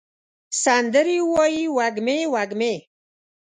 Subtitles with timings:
[0.63, 2.73] سندرې ووایې وږمې، وږمې